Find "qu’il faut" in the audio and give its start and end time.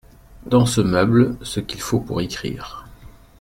1.59-1.99